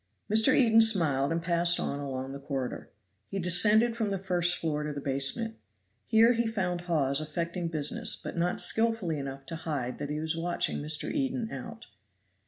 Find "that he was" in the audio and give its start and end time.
9.99-10.35